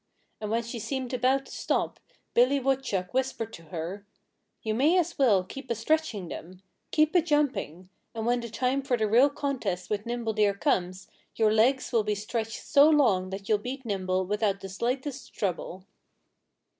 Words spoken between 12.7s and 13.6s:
long that you'll